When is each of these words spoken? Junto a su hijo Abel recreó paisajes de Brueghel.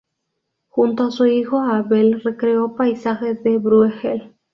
Junto 0.69 1.03
a 1.03 1.11
su 1.11 1.27
hijo 1.27 1.59
Abel 1.59 2.21
recreó 2.23 2.75
paisajes 2.75 3.43
de 3.43 3.59
Brueghel. 3.59 4.33